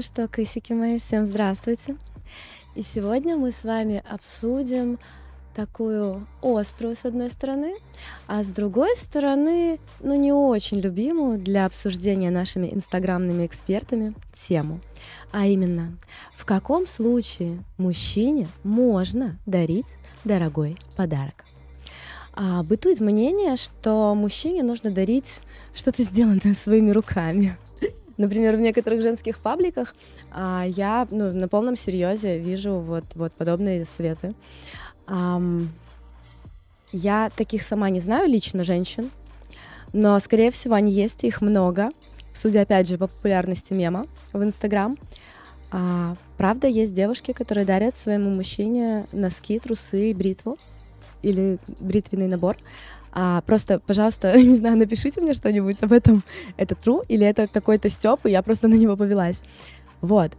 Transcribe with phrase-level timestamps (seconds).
[0.00, 1.94] Ну что, кысики мои, всем здравствуйте.
[2.74, 4.98] И сегодня мы с вами обсудим
[5.54, 7.74] такую острую с одной стороны,
[8.26, 14.80] а с другой стороны, ну не очень любимую для обсуждения нашими инстаграмными экспертами тему.
[15.32, 15.98] А именно,
[16.32, 21.44] в каком случае мужчине можно дарить дорогой подарок?
[22.32, 25.42] А, бытует мнение, что мужчине нужно дарить
[25.74, 27.58] что-то сделанное своими руками.
[28.20, 29.94] Например, в некоторых женских пабликах
[30.30, 34.34] а, я ну, на полном серьезе вижу вот, вот подобные советы.
[35.06, 35.68] Um,
[36.92, 39.10] я таких сама не знаю лично женщин,
[39.94, 41.88] но, скорее всего, они есть, их много,
[42.34, 44.98] судя, опять же, по популярности мема в Инстаграм.
[45.70, 50.58] А, правда, есть девушки, которые дарят своему мужчине носки, трусы, бритву
[51.22, 52.58] или бритвенный набор.
[53.12, 56.22] А, просто, пожалуйста, не знаю, напишите мне что-нибудь об этом.
[56.56, 59.42] Это true или это какой-то стёб, и я просто на него повелась.
[60.00, 60.32] Вот.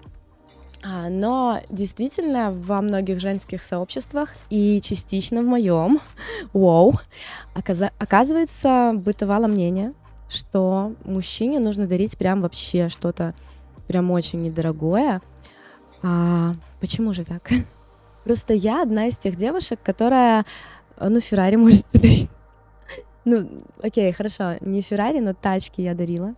[0.84, 6.00] А, но действительно во многих женских сообществах и частично в моем,
[6.54, 7.00] вау,
[7.54, 9.94] оказывается, бытовало мнение,
[10.28, 13.36] что мужчине нужно дарить прям вообще что-то
[13.88, 15.22] прям очень недорогое.
[16.02, 17.50] А, почему же так?
[18.24, 20.46] Просто я одна из тех девушек, которая,
[21.00, 22.30] ну, Феррари может подарить.
[23.26, 23.48] Ну,
[23.82, 26.34] окей, хорошо, не Феррари, но тачки я дарила.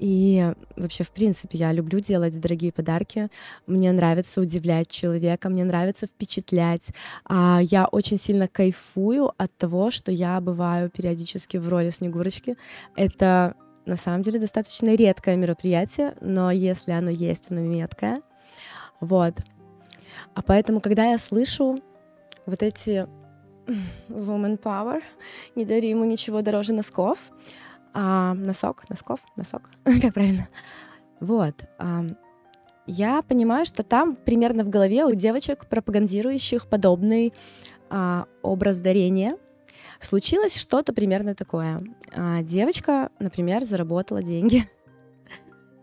[0.00, 3.28] И вообще, в принципе, я люблю делать дорогие подарки.
[3.66, 6.92] Мне нравится удивлять человека, мне нравится впечатлять.
[7.26, 12.56] А я очень сильно кайфую от того, что я бываю периодически в роли Снегурочки.
[12.96, 18.22] Это на самом деле достаточно редкое мероприятие, но если оно есть, оно меткое.
[19.00, 19.34] Вот.
[20.34, 21.78] А поэтому, когда я слышу
[22.46, 23.06] вот эти
[24.08, 25.02] woman power,
[25.54, 27.18] не дари ему ничего дороже носков,
[27.92, 29.62] а, носок, носков, носок,
[30.02, 30.48] как правильно?
[31.20, 31.54] Вот.
[31.78, 32.06] А,
[32.86, 37.32] я понимаю, что там примерно в голове у девочек, пропагандирующих подобный
[37.88, 39.36] а, образ дарения,
[40.00, 41.80] случилось что-то примерно такое.
[42.14, 44.64] А, девочка, например, заработала деньги.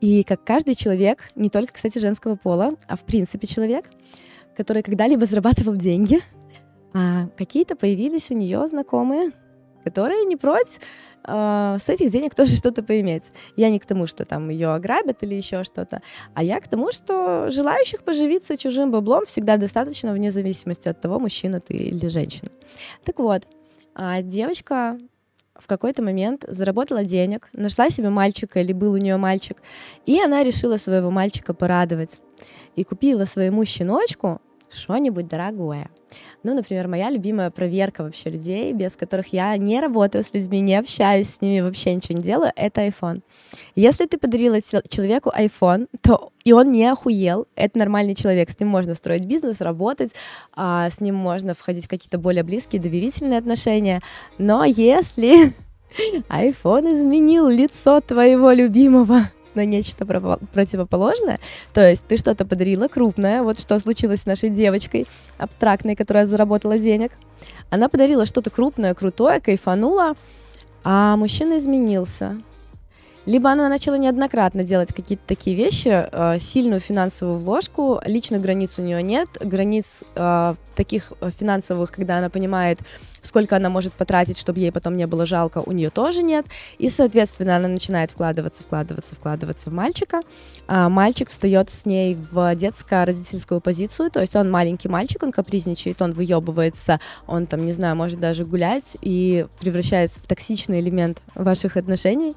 [0.01, 3.89] И как каждый человек, не только, кстати, женского пола, а в принципе человек,
[4.55, 6.19] который когда-либо зарабатывал деньги,
[6.93, 9.31] а, какие-то появились у нее знакомые,
[9.83, 10.79] которые не прочь
[11.23, 13.31] э, с этих денег тоже что-то поиметь.
[13.55, 16.01] Я не к тому, что там ее ограбят или еще что-то,
[16.33, 21.19] а я к тому, что желающих поживиться чужим баблом всегда достаточно вне зависимости от того,
[21.19, 22.49] мужчина ты или женщина.
[23.03, 23.43] Так вот,
[23.95, 24.97] э, девочка
[25.55, 29.57] в какой-то момент заработала денег, нашла себе мальчика или был у нее мальчик,
[30.05, 32.21] и она решила своего мальчика порадовать.
[32.75, 35.89] И купила своему щеночку что-нибудь дорогое.
[36.43, 40.75] Ну, например, моя любимая проверка вообще людей, без которых я не работаю с людьми, не
[40.75, 43.21] общаюсь с ними, вообще ничего не делаю, это iPhone.
[43.75, 48.69] Если ты подарила человеку iPhone, то и он не охуел, это нормальный человек, с ним
[48.69, 50.13] можно строить бизнес, работать,
[50.55, 54.01] а, с ним можно входить в какие-то более близкие, доверительные отношения.
[54.37, 55.53] Но если
[56.29, 60.05] iPhone изменил лицо твоего любимого, на нечто
[60.53, 61.39] противоположное.
[61.73, 65.07] То есть ты что-то подарила крупное, вот что случилось с нашей девочкой
[65.37, 67.11] абстрактной, которая заработала денег.
[67.69, 70.13] Она подарила что-то крупное, крутое, кайфанула,
[70.83, 72.41] а мужчина изменился.
[73.27, 78.81] Либо она начала неоднократно делать какие-то такие вещи, э, сильную финансовую вложку, личных границ у
[78.81, 82.79] нее нет, границ э, таких финансовых, когда она понимает,
[83.21, 86.45] сколько она может потратить, чтобы ей потом не было жалко, у нее тоже нет.
[86.77, 90.21] И, соответственно, она начинает вкладываться, вкладываться, вкладываться в мальчика.
[90.67, 96.01] А мальчик встает с ней в детско-родительскую позицию, то есть он маленький мальчик, он капризничает,
[96.01, 101.75] он выебывается, он там, не знаю, может даже гулять и превращается в токсичный элемент ваших
[101.75, 102.33] отношений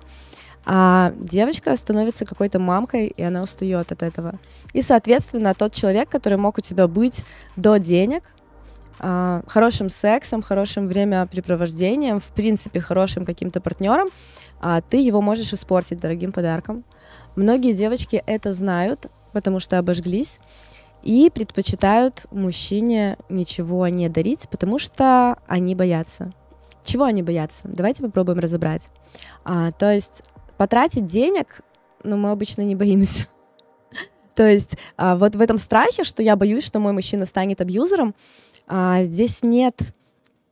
[0.67, 4.39] а девочка становится какой-то мамкой, и она устает от этого.
[4.73, 7.25] И, соответственно, тот человек, который мог у тебя быть
[7.57, 8.25] до денег,
[8.99, 14.09] а, хорошим сексом, хорошим времяпрепровождением, в принципе, хорошим каким-то партнером,
[14.61, 16.85] а ты его можешь испортить дорогим подарком.
[17.35, 20.39] Многие девочки это знают, потому что обожглись,
[21.03, 26.33] и предпочитают мужчине ничего не дарить, потому что они боятся.
[26.85, 27.63] Чего они боятся?
[27.65, 28.89] Давайте попробуем разобрать.
[29.45, 30.23] А, то есть
[30.61, 31.63] потратить денег,
[32.05, 33.29] ну, мы обычно не боимся.
[34.35, 38.15] То есть а, вот в этом страхе, что я боюсь, что мой мужчина станет абьюзером,
[38.67, 39.81] а, здесь нет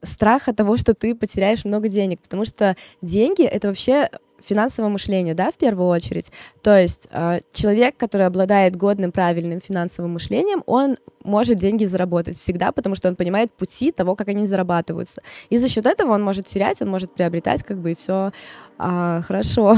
[0.02, 4.08] страха того, что ты потеряешь много денег, потому что деньги— это вообще
[4.40, 6.32] финансовое мышление, да, в первую очередь.
[6.62, 12.72] То есть э, человек, который обладает годным, правильным финансовым мышлением, он может деньги заработать всегда,
[12.72, 15.22] потому что он понимает пути того, как они зарабатываются.
[15.50, 18.32] И за счет этого он может терять, он может приобретать, как бы, и все
[18.78, 19.76] э, хорошо.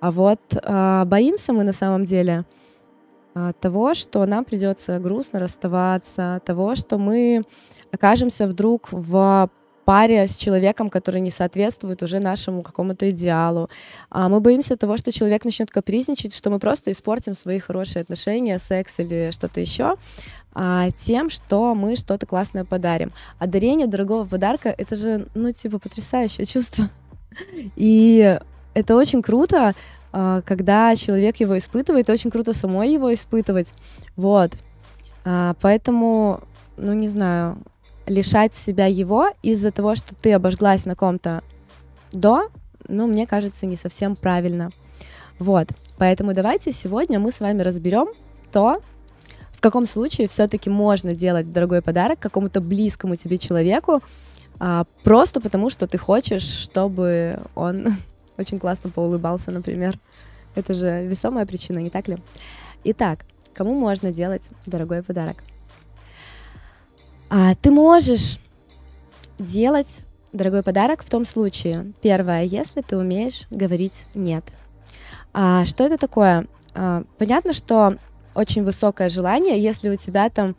[0.00, 2.44] А вот э, боимся мы на самом деле
[3.34, 7.42] а, того, что нам придется грустно расставаться, того, что мы
[7.90, 9.50] окажемся вдруг в
[9.84, 13.68] паре с человеком, который не соответствует уже нашему какому-то идеалу.
[14.10, 18.58] А мы боимся того, что человек начнет капризничать, что мы просто испортим свои хорошие отношения,
[18.58, 19.96] секс или что-то еще
[20.54, 23.12] а, тем, что мы что-то классное подарим.
[23.38, 26.88] А дарение дорогого подарка— это же, ну, типа, потрясающее чувство.
[27.76, 28.38] И
[28.74, 29.74] это очень круто,
[30.12, 33.72] а, когда человек его испытывает, очень круто самой его испытывать.
[34.16, 34.52] Вот.
[35.24, 36.40] А, поэтому,
[36.76, 37.58] ну, не знаю,
[38.06, 41.42] лишать себя его из-за того, что ты обожглась на ком-то
[42.12, 42.48] до,
[42.88, 44.70] ну, мне кажется, не совсем правильно.
[45.38, 45.68] Вот.
[45.98, 48.08] Поэтому давайте сегодня мы с вами разберем
[48.52, 48.80] то,
[49.52, 54.02] в каком случае все-таки можно делать дорогой подарок какому-то близкому тебе человеку,
[54.58, 57.96] а, просто потому что ты хочешь, чтобы он
[58.38, 59.98] очень классно поулыбался, например.
[60.54, 62.18] Это же весомая причина, не так ли?
[62.84, 63.24] Итак,
[63.54, 65.42] кому можно делать дорогой подарок?
[67.36, 68.38] А, ты можешь
[69.40, 70.02] делать
[70.32, 74.44] дорогой подарок в том случае, первое, если ты умеешь говорить нет.
[75.32, 76.46] А, что это такое?
[76.76, 77.96] А, понятно, что
[78.36, 80.54] очень высокое желание, если у тебя там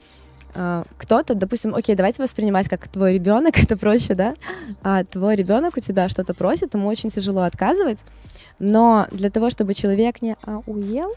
[0.54, 4.36] а, кто-то, допустим, окей, давайте воспринимать как твой ребенок, это проще, да?
[4.84, 8.00] А твой ребенок у тебя что-то просит, ему очень тяжело отказывать,
[8.60, 11.14] но для того, чтобы человек не а, уел,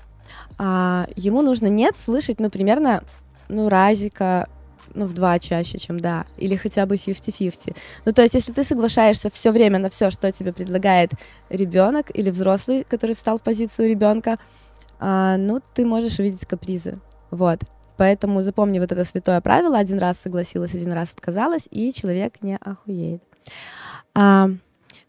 [0.56, 3.02] а, ему нужно нет слышать, ну, примерно,
[3.48, 4.46] ну, разика,
[4.94, 7.76] ну, в два чаще, чем да, или хотя бы 50-50.
[8.04, 11.12] Ну, то есть, если ты соглашаешься все время на все, что тебе предлагает
[11.48, 14.38] ребенок или взрослый, который встал в позицию ребенка,
[15.00, 16.98] а, ну, ты можешь увидеть капризы.
[17.30, 17.60] Вот.
[17.96, 19.76] Поэтому запомни вот это святое правило.
[19.76, 23.22] Один раз согласилась, один раз отказалась, и человек не охуеет.
[24.14, 24.50] А,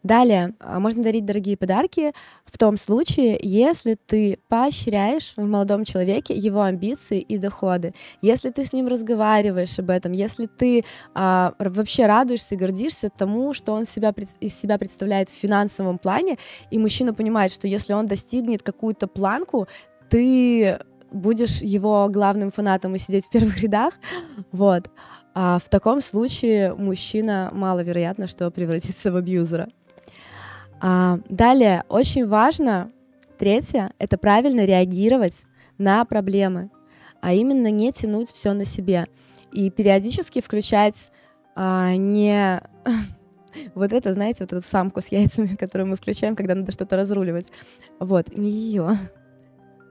[0.04, 2.14] далее, а, можно дарить дорогие подарки
[2.46, 8.64] в том случае, если ты поощряешь в молодом человеке его амбиции и доходы, если ты
[8.64, 13.86] с ним разговариваешь об этом, если ты а, вообще радуешься и гордишься тому, что он
[13.86, 16.38] себя, из себя представляет в финансовом плане,
[16.72, 19.68] и мужчина понимает, что если он достигнет какую-то планку,
[20.10, 20.80] ты
[21.12, 23.94] будешь его главным фанатом и сидеть в первых рядах,
[24.52, 24.90] вот,
[25.34, 29.70] а в таком случае мужчина маловероятно, что превратится в абьюзера.
[30.82, 32.92] А, далее, очень важно,
[33.38, 35.44] третье, это правильно реагировать
[35.78, 36.70] на проблемы,
[37.22, 39.08] а именно не тянуть все на себе
[39.52, 41.12] и периодически включать
[41.56, 42.62] а, не
[43.76, 47.52] вот это, знаете, вот эту самку с яйцами, которую мы включаем, когда надо что-то разруливать.
[48.00, 48.98] Вот, не ее,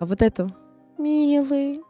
[0.01, 0.51] а вот эту.
[0.97, 1.81] Милый,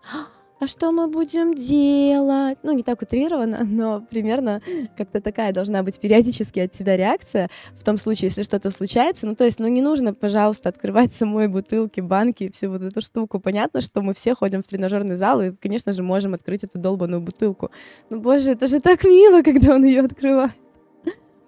[0.61, 2.59] а что мы будем делать?
[2.63, 4.61] Ну, не так утрированно, но примерно
[4.97, 9.27] как-то такая должна быть периодически от тебя реакция в том случае, если что-то случается.
[9.27, 13.01] Ну, то есть, ну, не нужно, пожалуйста, открывать самой бутылки, банки и всю вот эту
[13.01, 13.39] штуку.
[13.39, 17.21] Понятно, что мы все ходим в тренажерный зал и, конечно же, можем открыть эту долбанную
[17.21, 17.71] бутылку.
[18.11, 20.53] Ну, боже, это же так мило, когда он ее открывает.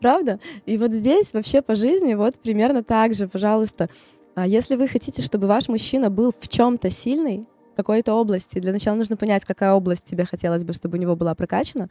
[0.01, 0.39] Правда?
[0.65, 3.91] И вот здесь вообще по жизни вот примерно так же, пожалуйста,
[4.35, 7.47] а если вы хотите, чтобы ваш мужчина был в чем-то сильный,
[7.77, 11.35] какой-то области, для начала нужно понять, какая область тебе хотелось бы, чтобы у него была
[11.35, 11.89] прокачана,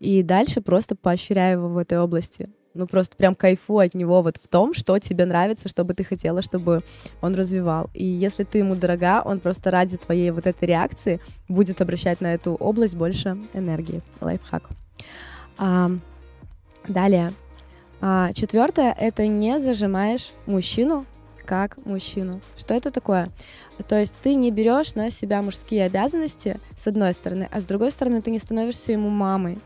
[0.00, 2.48] и дальше просто поощряй его в этой области.
[2.74, 6.02] Ну, просто прям кайфу от него вот в том, что тебе нравится, что бы ты
[6.02, 6.82] хотела, чтобы
[7.22, 7.88] он развивал.
[7.94, 12.34] И если ты ему дорога, он просто ради твоей вот этой реакции будет обращать на
[12.34, 14.02] эту область больше энергии.
[14.20, 14.70] Лайфхак.
[15.56, 15.92] А,
[16.88, 17.32] далее.
[18.00, 21.06] А, четвертое— это не зажимаешь мужчину
[21.44, 22.40] как мужчину.
[22.56, 23.30] Что это такое?
[23.88, 27.90] То есть ты не берешь на себя мужские обязанности, с одной стороны, а с другой
[27.90, 29.58] стороны ты не становишься ему мамой.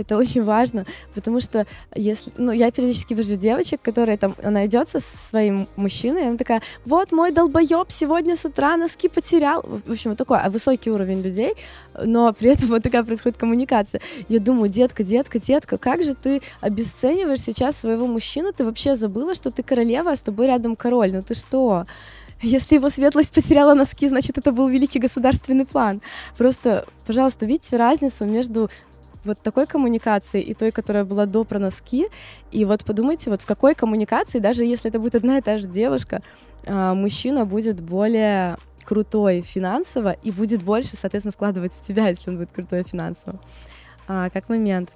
[0.00, 4.88] Это очень важно, потому что если, ну, я периодически вижу девочек, которые там, она идет
[4.88, 9.62] со своим мужчиной, и она такая, вот мой долбоеб сегодня с утра носки потерял.
[9.62, 11.54] В общем, вот такой а высокий уровень людей,
[12.02, 14.00] но при этом вот такая происходит коммуникация.
[14.28, 18.52] Я думаю, детка, детка, детка, как же ты обесцениваешь сейчас своего мужчину?
[18.52, 21.12] Ты вообще забыла, что ты королева, а с тобой рядом король?
[21.12, 21.86] Ну ты что?
[22.42, 26.00] Если его светлость потеряла носки, значит, это был великий государственный план.
[26.38, 28.70] Просто, пожалуйста, видите разницу между
[29.24, 32.06] вот такой коммуникации и той, которая была до про носки.
[32.52, 35.68] И вот подумайте, вот в какой коммуникации, даже если это будет одна и та же
[35.68, 36.22] девушка,
[36.66, 42.38] а, мужчина будет более крутой финансово и будет больше, соответственно, вкладывать в тебя, если он
[42.38, 43.38] будет крутой финансово.
[44.08, 44.90] А, как момент.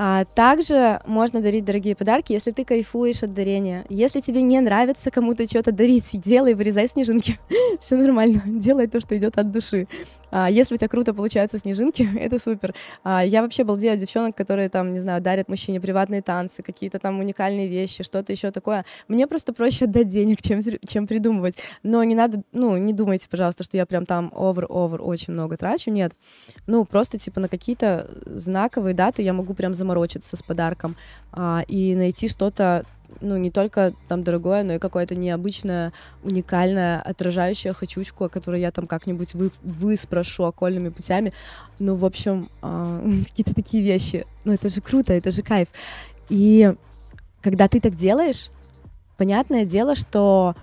[0.00, 3.84] А также можно дарить дорогие подарки, если ты кайфуешь от дарения.
[3.88, 7.40] Если тебе не нравится кому-то что-то дарить, делай, вырезай снежинки.
[7.80, 9.88] Все нормально, делай то, что идет от души.
[10.30, 12.74] А, если у тебя круто получаются снежинки, это супер.
[13.02, 17.00] А, я вообще балдею от девчонок, которые там, не знаю, дарят мужчине приватные танцы, какие-то
[17.00, 18.84] там уникальные вещи, что-то еще такое.
[19.08, 21.56] Мне просто проще отдать денег, чем, чем придумывать.
[21.82, 25.90] Но не надо, ну, не думайте, пожалуйста, что я прям там over-over очень много трачу.
[25.90, 26.12] Нет.
[26.68, 30.96] Ну, просто типа на какие-то знаковые даты я могу прям заморочиться с подарком
[31.32, 32.84] а, и найти что-то
[33.22, 35.92] ну, не только там дорогое, но и какое-то необычное,
[36.22, 41.32] уникальное, отражающее хочучку, о которой я там как-нибудь вы, выспрошу окольными путями.
[41.78, 44.26] Ну, в общем, э, какие-то такие вещи.
[44.44, 45.68] Ну, это же круто, это же кайф.
[46.28, 46.74] И
[47.40, 48.50] когда ты так делаешь,
[49.16, 50.54] понятное дело, что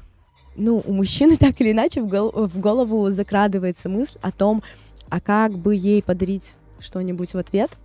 [0.56, 4.62] ну, у мужчины так или иначе в, гол- в голову закрадывается мысль о том,
[5.10, 7.72] а как бы ей подарить что-нибудь в ответ—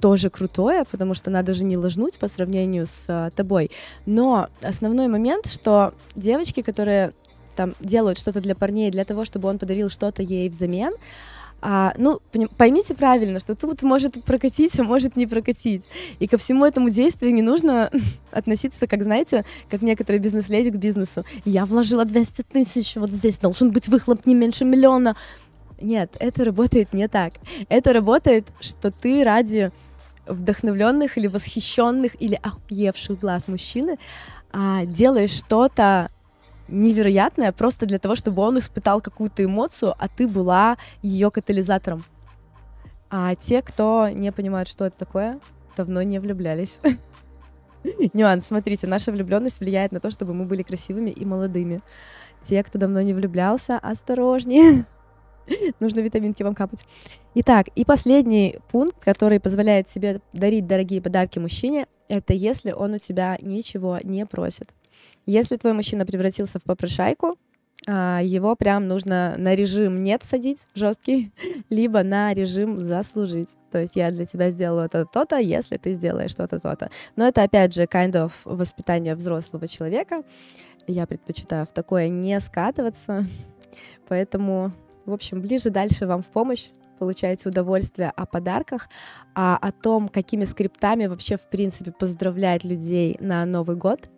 [0.00, 3.70] тоже крутое, потому что надо же не ложнуть по сравнению с а, тобой.
[4.06, 7.12] Но основной момент, что девочки, которые
[7.56, 10.92] там делают что-то для парней для того, чтобы он подарил что-то ей взамен,
[11.66, 12.20] а, ну,
[12.58, 15.84] поймите правильно, что тут может прокатить, а может не прокатить.
[16.18, 17.90] И ко всему этому действию не нужно
[18.30, 21.24] относиться, как, знаете, как некоторые бизнес-леди к бизнесу.
[21.46, 25.16] Я вложила 200 тысяч, вот здесь должен быть выхлоп не меньше миллиона.
[25.80, 27.34] Нет, это работает не так.
[27.68, 29.70] Это работает, что ты ради
[30.26, 33.98] вдохновленных или восхищенных или охуевших глаз мужчины
[34.52, 36.08] а, делаешь что-то
[36.68, 42.04] невероятное просто для того, чтобы он испытал какую-то эмоцию, а ты была ее катализатором.
[43.10, 45.38] А те, кто не понимают, что это такое,
[45.76, 46.78] давно не влюблялись.
[48.14, 51.78] Нюанс, смотрите, наша влюбленность влияет на то, чтобы мы были красивыми и молодыми.
[52.42, 54.86] Те, кто давно не влюблялся, осторожнее.
[55.80, 56.84] Нужно витаминки вам капать.
[57.34, 62.98] Итак, и последний пункт, который позволяет себе дарить дорогие подарки мужчине, это если он у
[62.98, 64.72] тебя ничего не просит.
[65.26, 67.36] Если твой мужчина превратился в попрошайку,
[67.86, 71.32] а, его прям нужно на режим нет садить жесткий,
[71.70, 73.48] либо на режим заслужить.
[73.70, 76.90] То есть я для тебя сделала то-то, то-то, если ты сделаешь что-то, то-то.
[77.16, 80.22] Но это опять же kind of воспитание взрослого человека.
[80.86, 83.26] Я предпочитаю в такое не скатываться,
[84.08, 84.72] поэтому
[85.06, 86.68] в общем, ближе дальше вам в помощь
[87.04, 88.88] получаете удовольствие о подарках,
[89.34, 94.08] а о том, какими скриптами вообще в принципе поздравлять людей на Новый год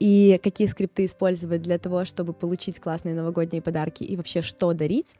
[0.00, 5.14] и какие скрипты использовать для того, чтобы получить классные новогодние подарки и вообще что дарить,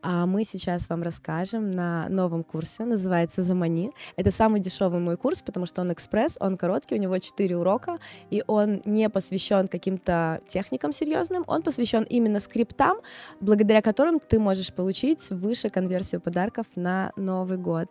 [0.00, 3.90] а мы сейчас вам расскажем на новом курсе, называется «Замани».
[4.16, 7.98] Это самый дешевый мой курс, потому что он экспресс, он короткий, у него 4 урока,
[8.30, 12.96] и он не посвящен каким-то техникам серьезным, он посвящен именно скриптам,
[13.40, 17.88] благодаря которым ты можешь получить выше конверсию подарков на Новый год.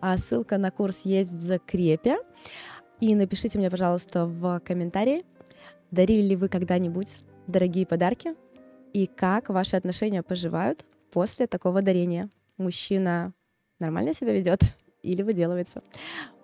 [0.00, 2.18] А ссылка на курс есть в закрепе.
[3.00, 5.24] И напишите мне, пожалуйста, в комментарии,
[5.90, 8.34] Дарили ли вы когда-нибудь дорогие подарки?
[8.92, 12.30] И как ваши отношения поживают после такого дарения?
[12.58, 13.32] Мужчина
[13.80, 14.60] нормально себя ведет
[15.02, 15.82] или выделывается?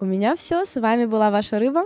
[0.01, 0.65] У меня все.
[0.65, 1.85] С вами была ваша рыба.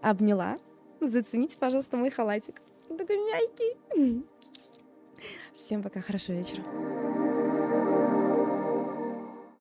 [0.00, 0.56] Обняла.
[1.00, 2.62] Зацените, пожалуйста, мой халатик.
[2.88, 4.22] Он такой мягкий.
[5.54, 7.01] Всем пока, хорошего вечера.